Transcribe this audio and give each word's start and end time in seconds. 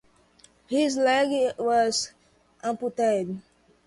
His 0.65 0.97
leg 0.97 1.53
was 1.59 2.11
amputated. 2.63 3.39